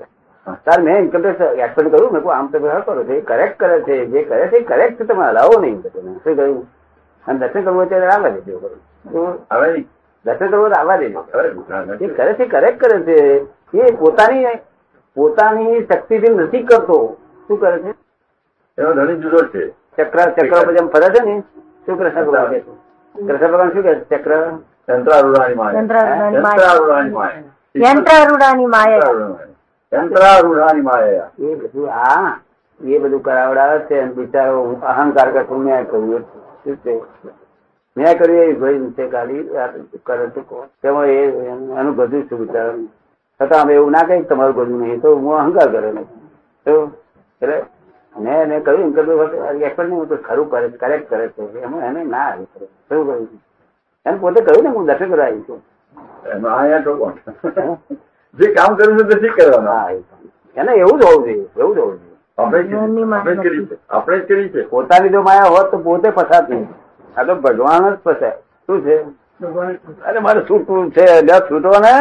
તાર 0.65 0.81
મેં 0.81 0.97
ઇન્કમટેક્સ 0.97 1.37
ટેક્સ 1.37 1.59
એક્સપેક્ટ 1.59 1.91
કર્યું 1.91 2.13
મેં 2.13 2.31
આમ 2.31 2.47
તમે 2.47 2.69
હા 2.69 2.79
કરો 2.79 3.03
છો 3.03 3.13
એ 3.13 3.21
કરેક્ટ 3.21 3.59
કરે 3.59 3.81
છે 3.81 4.05
જે 4.05 4.23
કરે 4.23 4.47
છે 4.47 4.59
કરેક્ટ 4.59 4.99
છે 4.99 5.03
તમે 5.03 5.25
હલાવો 5.25 5.59
નહીં. 5.61 5.81
શું 5.81 6.35
કહ્યું? 6.35 6.67
અને 7.25 7.39
દર્શન 7.39 7.61
કરવું 7.61 7.79
હોય 7.79 7.87
ત્યારે 7.87 8.07
આવવા 8.07 8.29
દેજો. 8.29 8.59
તો 9.11 9.45
હવે. 9.51 9.85
દર્શન 10.25 10.47
કરવું 10.47 10.71
આવવા 10.79 10.97
દેજો. 10.97 11.25
એ. 12.01 12.07
કરે 12.07 12.33
છે 12.33 12.45
કરેક્ટ 12.45 12.79
કરે 12.79 13.03
છે. 13.03 13.17
એ 13.77 13.91
પોતાની 13.95 14.45
પોતાની 15.15 15.83
શક્તિથી 15.83 16.33
નથી 16.33 16.63
કરતો. 16.63 17.17
શું 17.47 17.59
કરે 17.59 17.79
છે? 17.79 17.93
એનો 18.77 18.93
ધણી 18.93 19.19
જુદો 19.19 19.37
છે. 19.37 19.69
ચક્ર 19.69 20.29
ચક્ર 20.31 20.67
પછી 20.67 20.77
આમ 20.77 20.87
ફરે 20.87 21.09
છે 21.09 21.25
ને? 21.25 21.43
શું 21.87 21.97
કૃષ્ણ 21.99 22.25
ભગવાન 22.25 22.47
કહે 22.51 22.59
કૃષ્ણ 23.15 23.51
ભગવાન 23.51 23.69
શું 23.73 23.83
કે? 23.83 23.93
ચક્ર? 24.11 24.31
યંત્રારૂઢાની 24.89 25.55
માયા. 25.55 25.79
યંત્રારૂઢાની 25.79 26.33
યંત્રારૂઢાની 26.35 27.13
માયા. 27.15 27.45
માયા. 27.85 27.85
યંત્રારૂઢાની 27.85 28.67
માયા. 28.67 29.47
યંત્રારૂઢાની 29.91 30.81
માયા. 30.81 31.29
એ 31.39 31.55
બધું 31.55 31.89
આ 31.91 32.29
એ 32.79 32.99
બધું 32.99 33.23
કરાવડાવે 33.23 33.79
છે 33.79 34.03
બિચારો 34.15 34.59
અહંકાર 34.83 35.31
કરતો 35.31 35.55
મેં 35.55 35.87
કર્યું 35.89 36.23
શું 36.63 36.75
છે? 36.83 36.93
મેં 37.97 38.17
કર્યું 38.19 38.43
એ 38.43 38.53
ભય 38.53 38.91
છે 38.97 39.09
ખાલી 39.09 39.43
કરે 40.03 40.27
તેમાં 40.81 41.05
એ 41.05 41.17
એનું 41.79 41.95
બધું 41.95 42.27
છું 42.29 42.39
બિચારો 42.39 42.71
છતાં 43.39 43.61
અમે 43.61 43.73
એવું 43.73 43.91
ના 43.91 44.03
કહી 44.03 44.23
તમારું 44.23 44.55
બધું 44.55 44.79
નહીં 44.81 45.01
તો 45.01 45.15
હું 45.15 45.39
અહંકાર 45.39 45.67
કરે 45.71 45.91
નહીં. 45.91 46.07
તો 46.65 46.73
એટલે 47.41 47.57
મેં 48.23 48.35
એને 48.43 48.55
કહ્યું 48.65 48.89
એક્સપર્ટ 49.63 49.89
નહીં 49.89 50.07
તો 50.07 50.15
ખરું 50.27 50.47
કરે 50.49 50.67
કરેક્ટ 50.81 51.09
કરે 51.09 51.25
છે. 51.29 51.43
એમાં 51.63 51.83
એને 51.89 52.01
ના 52.03 52.25
આવી 52.31 52.47
કરે 52.53 52.65
શું 52.89 53.05
કહ્યું? 53.07 53.27
એને 54.05 54.17
પોતે 54.17 54.39
કહ્યું 54.47 54.63
ને 54.63 54.69
હું 54.75 54.85
દર્શન 54.87 55.09
કરવા 55.11 55.27
આવી 55.27 55.45
છું 55.47 55.59
એનો 56.33 56.47
આયા 56.57 56.83
તો 56.85 56.91
કોણ 56.97 57.15
જે 58.37 58.45
કામ 58.57 58.71
કર્યું 58.77 58.97
છે 58.97 59.05
તે 59.09 59.15
શી 59.21 59.35
કરવાનું? 59.37 59.73
હા 59.73 59.89
એને 60.55 60.71
એવું 60.81 60.99
જ 60.99 61.03
હોવું 61.05 61.23
જોઈએ 61.25 61.45
એવું 61.55 61.73
જ 61.75 61.79
હોવું 61.79 61.97
જોઈએ. 61.99 62.15
આપણે 63.89 64.17
કરી 64.27 64.49
છે 64.49 64.61
પોતાની 64.73 65.13
જો 65.15 65.21
માયા 65.21 65.53
હોત 65.55 65.71
તો 65.71 65.77
પોતે 65.87 66.07
ફસાત 66.11 66.45
નહીં 66.49 66.67
આ 67.17 67.23
તો 67.23 67.33
ભગવાન 67.35 67.83
જ 67.89 67.95
પસાય 68.03 68.37
શું 68.67 68.77
છે? 68.85 68.95
અરે 70.05 70.19
મારે 70.19 70.41
છૂટવું 70.49 70.91
છે 70.91 71.05
છૂટો 71.49 71.71
ને 71.85 71.93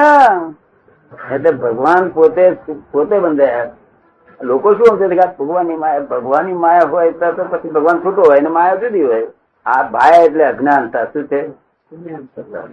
એટલે 1.35 1.50
ભગવાન 1.52 2.02
પોતે 2.11 2.44
પોતે 2.92 3.16
બંધાયા. 3.20 3.70
લોકો 4.43 4.75
શું 4.75 4.99
કે 4.99 5.07
ભગવાનની 5.38 5.76
માયા 5.76 6.00
ભગવાનની 6.00 6.52
માયા 6.52 6.83
હોય 6.90 7.11
તો 7.11 7.45
પછી 7.45 7.69
ભગવાન 7.69 7.99
છૂટો 7.99 8.23
હોય 8.23 8.38
અને 8.38 8.49
માયા 8.49 8.75
જુદી 8.75 9.02
હોય. 9.02 9.26
આ 9.66 9.83
ભાયા 9.83 10.23
એટલે 10.23 10.45
અજ્ઞાનતા. 10.45 11.05
શું 11.05 11.26
છે? 11.26 11.49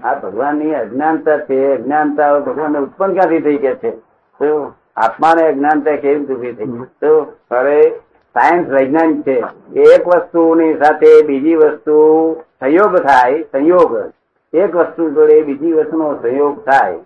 આ 0.03 0.19
ભગવાનની 0.19 0.75
અજ્ઞાનતા 0.75 1.37
છે. 1.37 1.77
અજ્ઞાનતા 1.77 2.39
ભગવાન 2.39 2.77
ઉત્પન્ન 2.77 3.13
ક્યાંથી 3.13 3.39
થઈ 3.39 3.57
ગયા 3.57 3.73
છે? 3.73 3.91
તો 4.39 4.73
આત્માને 4.95 5.47
અજ્ઞાનતા 5.47 5.95
કેવી 5.95 6.25
ઊભી 6.25 6.53
થઈ? 6.53 6.65
તો 7.01 7.33
હવે 7.51 7.89
સાયન્સ 8.33 8.69
વૈજ્ઞાનિક 8.69 9.21
છે. 9.21 9.43
એક 9.79 10.07
વસ્તુની 10.07 10.73
સાથે 10.73 11.21
બીજી 11.27 11.55
વસ્તુ 11.55 12.33
સંયોગ 12.59 12.95
થાય, 12.95 13.43
સંયોગ. 13.51 14.11
એક 14.53 14.75
વસ્તુ 14.75 15.09
જોડે 15.09 15.41
બીજી 15.41 15.73
વસ્તુનો 15.73 16.19
સંયોગ 16.21 16.65
થાય. 16.65 16.99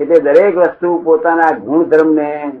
એટલે 0.00 0.20
દરેક 0.20 0.56
વસ્તુ 0.56 1.02
પોતાના 1.04 1.58
ગુણધર્મને 1.58 2.52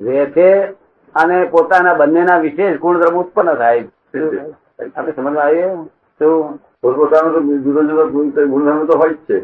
વેચે 0.00 0.66
અને 1.14 1.36
પોતાના 1.44 1.94
બંનેના 1.94 2.38
વિશેષ 2.44 2.78
ગુણધર્મ 2.78 3.16
ઉત્પન્ન 3.18 3.54
થાય. 3.54 3.84
આપણે 4.96 5.12
સમજમાં 5.16 5.44
આવીએ? 5.44 5.66
તો 6.20 6.28
પોતપોતાનો 6.82 7.28
તો 7.34 7.40
જુદો 7.40 7.80
જુદો 7.82 8.04
ગુણ 8.14 8.28
ગુણધર્મ 8.54 8.80
તો 8.86 8.94
હોય 8.98 9.10
જ 9.10 9.16
છે. 9.28 9.38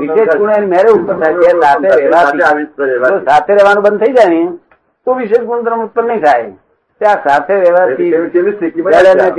વિશેષ 0.00 0.36
ગુણ 0.36 0.52
એની 0.56 0.70
મેરે 0.74 0.90
ઉત્પન્ન 0.90 1.18
થાય 1.20 1.34
સાથે 1.62 1.88
સાથે 3.30 3.52
રહેવાનું 3.54 3.82
બંધ 3.84 3.98
થઈ 4.04 4.12
જાય 4.12 4.30
ને 4.34 4.42
તો 5.06 5.10
વિશેષ 5.14 5.48
ગુણધર્મ 5.50 5.80
ઉત્પન્ન 5.86 6.06
નહીં 6.08 6.22
થાય. 6.26 6.50
ત્યાં 7.00 7.18
સાથે 7.26 7.54
રહેવાથી. 7.60 8.10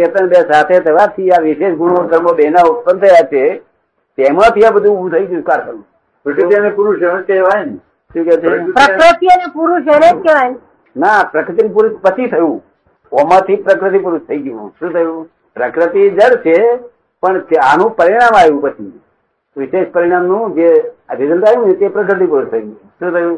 ચેતન 0.01 0.25
બે 0.27 0.39
સાથે 0.51 0.75
થવાથી 0.79 1.31
આ 1.31 1.41
વિશેષ 1.47 1.73
ગુણધર્મો 1.81 2.31
બેના 2.41 2.67
ઉત્પન્ન 2.73 2.97
થયા 2.99 3.25
છે. 3.33 3.43
તેમાંથી 4.17 4.65
આ 4.65 4.71
બધું 4.71 4.93
ઉભું 4.97 5.11
થઈ 5.11 5.25
ગયું 5.25 5.43
કારણ 5.43 5.79
પુરુષ 6.75 6.99
કહેવાય 7.27 7.65
ને. 7.65 7.75
શું 8.15 8.25
કે 8.25 8.35
છે? 8.41 8.49
પ્રકૃતિ 8.79 9.27
અને 9.27 9.47
પુરુષ 9.53 9.87
એને 9.95 10.09
જ 10.11 10.23
કહેવાય. 10.25 10.55
ના 10.97 11.23
પ્રકૃતિ 11.31 11.67
પુરુષ 11.67 11.95
પછી 12.01 12.27
થયું. 12.27 12.63
ઓમાંથી 13.11 13.55
પ્રકૃતિ 13.55 13.99
પુરુષ 13.99 14.21
થઈ 14.27 14.37
ગયું. 14.37 14.69
શું 14.79 14.93
થયું? 14.93 15.25
પ્રકૃતિ 15.55 16.09
જળ 16.09 16.35
છે 16.45 16.59
પણ 17.23 17.41
આનું 17.71 17.89
પરિણામ 17.95 18.37
આવ્યું 18.41 18.61
પછી. 18.61 19.01
વિશેષ 19.57 19.91
પરિણામનું 19.93 20.55
જે 20.55 20.69
રિઝલ્ટ 21.17 21.47
આવ્યું 21.47 21.67
ને 21.67 21.73
તે 21.73 21.87
પ્રકૃતિ 21.87 22.25
પુરુષ 22.25 22.49
થઈ 22.51 22.61
ગયું. 22.61 22.79
શું 22.99 23.11
થયું? 23.11 23.37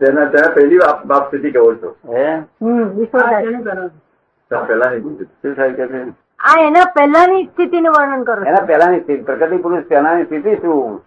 તેના 0.00 0.24
તેના 0.24 0.50
પહેલી 0.54 0.78
બાપ 1.06 1.26
સ્થિતિ 1.26 1.50
કહો 1.50 1.74
છો 1.74 1.90
હે? 2.12 2.24
પહેલાની 6.94 7.44
સ્થિતિનું 7.44 7.92
વર્ણન 7.98 8.22
કરો 8.22 8.42
એના 8.42 8.64
પહેલાની 8.70 9.00
સ્થિતિ 9.00 9.22
પ્રકૃતિ 9.22 9.56
પુરુષ 9.56 9.84
પહેલાની 9.88 10.24
સ્થિતિ 10.24 10.56
શું? 10.56 11.04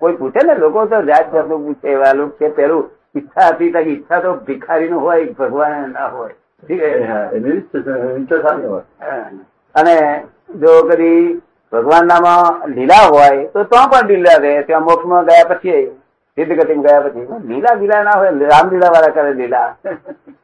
કોઈ 0.00 0.16
પૂછે 0.16 0.46
ને 0.46 0.54
લોકો 0.54 0.86
તો 0.86 1.02
જાત 1.02 1.32
જાતનું 1.32 1.64
પૂછે 1.64 1.88
એવા 1.88 2.12
લોકો 2.12 2.36
કે 2.38 2.48
પેલું 2.50 2.84
ઈચ્છા 3.14 3.48
હતી 3.52 3.72
તો 3.72 3.80
ઈચ્છા 3.80 4.20
તો 4.20 4.34
ભિખારી 4.46 4.88
નું 4.88 5.00
હોય 5.00 5.26
ભગવાન 5.32 5.92
ના 5.92 6.08
હોય. 6.08 6.34
અને 9.74 9.94
જો 10.54 10.72
કદી 10.82 11.40
ભગવાન 11.72 12.06
નામાં 12.06 12.74
લીલા 12.74 13.06
હોય 13.08 13.48
તો 13.48 13.64
તો 13.64 13.76
પણ 13.90 14.06
લીલા 14.06 14.38
રહે 14.38 14.62
ત્યાં 14.62 14.84
મોક્ષમાં 14.84 15.26
ગયા 15.26 15.48
પછી 15.50 15.82
સિદ્ધ 16.38 16.54
ગતિ 16.54 16.74
ગયા 16.76 17.00
પછી. 17.00 17.26
લીલા 17.44 17.74
લીલા 17.74 18.02
ના 18.02 18.18
હોય 18.18 18.30
રામલીલા 18.48 18.90
વાળા 18.90 19.10
કરે 19.10 19.34
લીલા. 19.34 19.68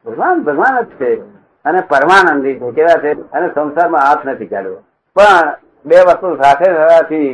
ભગવાન 0.05 0.43
ભગવાન 0.43 0.83
જ 0.83 0.87
છે. 0.99 1.21
અને 1.65 1.81
પરમાનંદી 1.81 2.59
છે 2.59 2.71
કેવા 2.71 2.99
છે 2.99 3.11
અને 3.31 3.47
સંસારમાં 3.49 4.01
હાથ 4.01 4.25
નથી 4.25 4.45
કાઢવો 4.45 4.79
પણ 5.15 5.47
બે 5.85 5.95
વસ્તુ 6.01 6.37
સાથે 6.37 6.65
થવાથી 6.65 7.29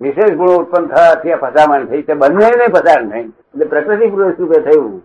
વિશેષ 0.00 0.30
ગુણો 0.30 0.54
ઉત્પન્ન 0.56 0.86
થવાથી 0.86 1.32
આ 1.32 1.36
ફસામણ 1.36 1.84
થઈ 1.84 2.02
છે 2.02 2.14
બંને 2.14 2.50
નહીં. 3.02 3.28
એટલે 3.28 3.64
પ્રકૃતિ 3.64 4.06
પુરુષ 4.06 4.34
રૂપે 4.38 4.60
થયું. 4.60 5.02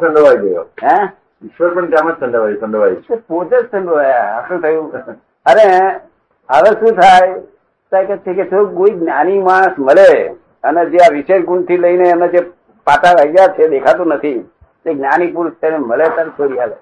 સંડવાઈ 0.00 0.36
ગયો. 0.36 0.62
હે? 0.62 0.96
ઈશ્વર 1.44 1.74
પણ 1.74 1.86
ત્યાં 1.86 2.12
જ 2.12 2.20
સંડોવાઈ 2.20 2.56
સંડોવાઈ 2.56 2.96
પોતે 3.28 3.56
જ 3.56 3.70
સંડવાયા. 3.70 4.44
શું 4.48 4.60
થયું. 4.62 4.92
અરે 5.46 5.70
હવે 6.48 6.70
શું 6.80 6.92
થાય? 7.00 7.34
કે 7.92 8.44
જો 8.44 8.66
કોઈ 8.66 8.90
જ્ઞાની 8.90 9.38
માણસ 9.38 9.78
મળે 9.78 10.28
અને 10.64 10.86
જે 10.86 10.96
આ 10.96 11.12
વિશેષ 11.12 11.44
ગુણથી 11.44 11.76
લઈને 11.76 12.08
એના 12.08 12.26
જે 12.26 12.40
પાટા 12.86 13.12
વાગ્યા 13.12 13.46
છે 13.46 13.68
દેખાતું 13.68 14.06
નથી 14.06 14.50
તે 14.84 14.94
જ્ઞાની 14.94 15.32
પુરુષ 15.32 15.52
તેને 15.60 15.76
મળે 15.76 16.04
ત્યારે 16.04 16.30
છોડી 16.30 16.58
આવે 16.58 16.76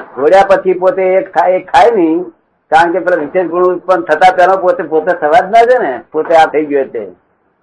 છોડ્યા 0.00 0.48
પછી 0.48 0.72
પોતે 0.72 1.02
એક 1.02 1.38
ખાય 1.38 1.52
એક 1.52 1.70
ખાય 1.70 1.90
નહીં. 1.96 2.32
કારણ 2.70 2.92
કે 2.92 2.98
પેલા 2.98 3.20
વિશેષ 3.22 3.46
ગુણ 3.48 3.64
ઉત્પન્ન 3.64 4.02
થતા 4.02 4.36
પેલા 4.36 4.60
પોતે 4.60 4.82
પોતે 4.82 5.12
થવા 5.20 5.40
જ 5.40 5.50
ના 5.50 5.64
છે 5.70 5.78
ને. 5.82 5.92
પોતે 6.12 6.34
આ 6.34 6.46
થઈ 6.52 6.64
ગયો 6.66 6.84
છે. 6.84 7.04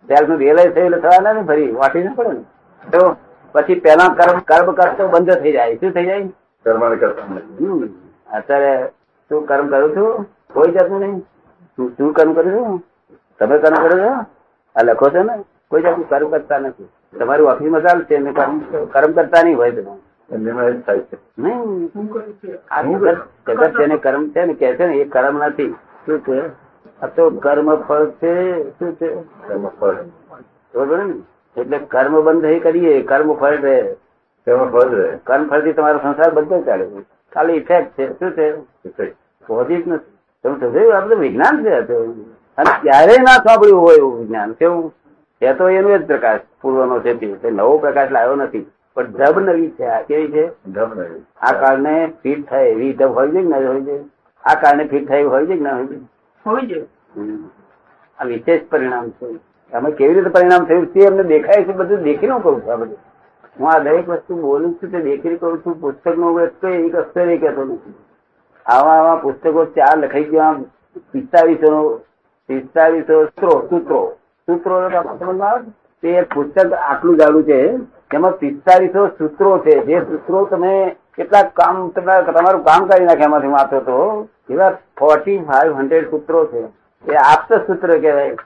સુધી 0.10 0.45
રિયલાઇઝ 0.45 0.74
થયું 0.74 1.00
થવા 1.00 1.22
ના 1.22 1.33
ને 1.33 1.41
ફરી. 1.41 1.72
વાટી 1.72 2.03
ના 2.03 2.13
પડે 2.15 2.29
ને. 2.29 2.43
તો 2.91 3.15
પછી 3.51 3.79
પેલા 3.79 4.13
કર્મ 4.13 4.39
કર્મ 4.39 4.72
કરતો 4.72 5.07
બંધ 5.07 5.33
થઈ 5.33 5.51
જાય. 5.51 5.75
શું 5.75 5.91
થઈ 5.91 6.05
જાય? 6.05 6.27
કર્મ 6.65 6.95
કરતા 6.95 8.38
અત્યારે 8.38 8.88
શું 9.29 9.45
કર્મ 9.45 9.67
કરું 9.67 9.95
છું? 9.95 10.25
કોઈ 10.53 10.72
જાતનું 10.72 11.00
નહીં. 11.00 11.19
તું 11.77 11.91
શું 11.98 12.13
કર્મ 12.13 12.33
કરું 12.33 12.53
છું? 12.53 12.83
તમે 13.39 13.57
કર્મ 13.57 13.88
કરો 13.88 13.98
છો? 14.00 14.12
આ 14.75 14.83
લખો 14.83 15.10
છો 15.10 15.24
ને. 15.24 15.36
કોઈ 15.67 15.81
જાતનું 15.81 16.10
કર્મ 16.10 16.29
કરતા 16.29 16.57
નથી. 16.57 16.89
તમારું 17.19 17.50
ઓફિસમાં 17.50 17.81
ચાલશે 17.81 18.17
કર્મ 18.91 19.12
કરતા 19.12 19.43
નહીં 19.43 19.57
હોય 19.57 19.72
તમે 19.72 19.91
થાય 20.82 21.00
છે. 21.00 21.18
જગત 23.46 23.77
જેને 23.80 23.98
કર્મ 23.98 24.30
છે 24.30 24.46
ને 24.46 24.53
કે 24.53 24.75
છે 24.75 24.88
ને 24.88 24.96
એ 24.96 25.03
કર્મ 25.03 25.46
નથી. 25.46 25.72
શું 26.06 26.20
છે? 26.20 26.42
આ 27.01 27.08
તો 27.08 27.30
કર્મ 27.30 27.75
ફળ 27.75 28.06
છે. 28.06 28.63
શું 28.70 28.96
છે? 28.96 29.15
કર્મ 29.22 29.68
ફળ 29.68 29.94
બરોબર 29.94 31.03
ને? 31.03 31.13
એટલે 31.62 31.77
કર્મ 31.77 32.22
બંધ 32.22 32.62
કરીએ 32.63 33.01
કર્મ 33.01 33.34
ફળ 33.34 33.58
રહે. 33.58 33.94
કર્મ 34.46 34.70
ફળ 34.70 34.89
રહે. 34.89 35.18
કર્મ 35.24 35.48
ફળથી 35.48 35.74
તમારો 35.74 36.00
સંસાર 36.00 36.34
બધો 36.34 36.62
ચાલે 36.62 36.86
છે. 36.86 37.01
ખાલી 37.34 37.53
ઇફેક્ટ 37.53 38.00
છે. 38.00 38.13
શું 38.13 38.32
છે. 38.32 39.12
પોઝિટ 39.48 39.88
નથી. 39.88 40.18
તમે 40.44 40.60
સમજાયું 40.60 40.98
આ 40.98 41.00
બધું 41.00 41.20
વિજ્ઞાન 41.20 41.63
છે. 41.63 41.70
અને 42.58 42.82
ક્યારેય 42.82 43.18
ના 43.18 43.32
સાંભળ્યું 43.32 43.82
હોય 43.82 43.96
એવું 43.96 44.20
વિજ્ઞાન. 44.20 44.51
કેવું? 44.51 44.94
એ 45.42 45.53
તો 45.53 45.70
એનો 45.70 45.98
જ 45.98 46.08
પ્રકાશ 46.08 46.39
પૂર્વનો 46.62 47.00
છે 47.00 47.36
તે 47.36 47.50
નવો 47.50 47.77
પ્રકાશ 47.77 48.12
લાવ્યો 48.12 48.36
નથી. 48.36 48.72
પણ 48.98 49.14
ઢબ 49.14 49.40
નવી 49.40 49.72
છે 49.78 49.86
આ 49.86 50.02
કેવી 50.02 50.32
છે. 50.32 50.46
આ 51.42 51.54
કારણે 51.62 51.94
ફિટ 52.24 52.50
થાય 52.50 52.68
એવી 52.74 52.94
ઢબ 52.94 53.16
હોય 53.18 53.30
છે 53.32 53.42
કે 53.42 53.48
ના 53.48 53.64
હોય 53.68 53.82
છે? 53.88 53.98
આ 54.44 54.56
કારણે 54.62 54.84
ફિટ 54.92 55.08
થાય 55.08 55.24
હોય 55.24 55.46
છે 55.46 55.56
કે 55.58 55.64
ના 55.64 55.76
હોય 56.46 56.68
છે? 56.68 56.78
આ 58.20 58.26
વિશેષ 58.26 58.62
પરિણામ 58.70 59.10
છે. 59.10 59.28
અમે 59.72 59.92
કેવી 59.92 60.14
રીતે 60.14 60.30
પરિણામ 60.30 60.66
થયું 60.66 60.92
તે 60.94 61.08
અમને 61.08 61.24
દેખાય 61.24 61.66
છે 61.66 61.74
બધું 61.74 62.04
દેખીને 62.04 62.34
હું 62.34 62.44
કહું 62.44 62.62
છું 62.62 62.74
આ 62.74 62.76
બધું. 62.76 62.98
હું 63.60 63.70
આ 63.72 63.80
દરેક 63.80 64.08
વસ્તુ 64.10 64.42
બોલું 64.42 64.78
છું 64.80 64.92
તે 64.92 65.00
દેખીને 65.02 65.38
કહું 65.38 65.62
છું. 65.66 65.80
પુસ્તક 65.82 66.18
નો 66.18 66.40
એક 66.40 66.64
એક 66.64 66.96
અક્ષર 66.96 67.30
એ 67.30 67.38
કહેતો 67.38 67.66
નથી. 67.66 67.96
આવા 68.66 68.98
આવા 68.98 69.22
પુસ્તકો 69.24 69.66
ચાર 69.78 69.96
લખાઈ 69.98 70.30
ગયા 70.34 70.56
પિસ્તાળીસો 71.12 71.72
પિસ્તાળીસો 72.50 73.16
સૂત્રો. 73.26 73.54
સૂત્રો 73.70 74.00
સૂત્રો 74.48 74.76
સમજમાં 74.90 75.50
આવે 75.50 75.66
તે 76.04 76.22
પુસ્તક 76.34 76.74
આટલું 76.74 77.18
જાડું 77.18 77.44
છે 77.44 77.60
તેમાં 78.13 78.32
પિસ્તાલીસો 78.32 79.08
સૂત્રો 79.08 79.60
છે. 79.60 79.86
જે 79.86 80.00
સૂત્રો 80.00 80.46
તમે 80.46 80.96
કેટલા 81.17 81.43
કામ, 81.43 81.89
તમે, 81.89 82.22
તમારું 82.22 82.63
કામ 82.63 82.88
કરી 82.88 83.05
નાખે 83.05 83.24
એમાંથી 83.24 83.48
વાંચો 83.48 83.79
તો. 83.79 84.27
એવા 84.50 84.77
ફોર્ટી 85.00 85.38
ફાઈવ 85.38 85.77
હંડ્રેડ 85.77 86.10
સૂત્રો 86.10 86.46
છે. 86.46 86.62
એ 87.12 87.15
આપત 87.15 87.67
સૂત્ર 87.67 87.98
કહેવાય. 87.98 88.38